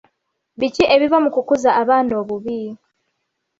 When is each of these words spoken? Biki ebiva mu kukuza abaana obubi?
Biki 0.59 0.83
ebiva 0.95 1.17
mu 1.23 1.29
kukuza 1.35 1.69
abaana 1.81 2.13
obubi? 2.21 2.61